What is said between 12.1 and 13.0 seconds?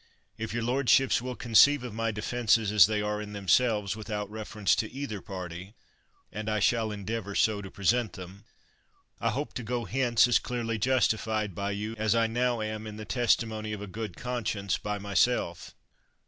I now am in